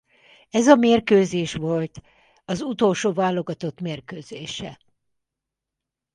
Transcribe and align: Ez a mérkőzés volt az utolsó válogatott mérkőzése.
Ez 0.49 0.67
a 0.67 0.75
mérkőzés 0.75 1.53
volt 1.53 2.01
az 2.45 2.61
utolsó 2.61 3.13
válogatott 3.13 3.79
mérkőzése. 3.79 4.79